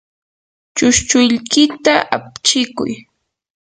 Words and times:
chushchuykita 0.75 1.93
apchikuy. 2.15 2.93